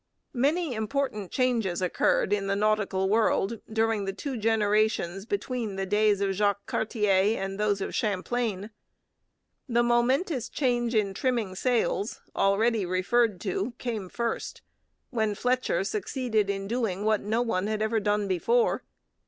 [0.33, 6.21] Many important changes occurred in the nautical world during the two generations between the days
[6.21, 8.71] of Jacques Cartier and those of Champlain.
[9.69, 14.63] The momentous change in trimming sails, already referred to, came first,
[15.11, 18.83] when Fletcher succeeded in doing what no one had ever done before.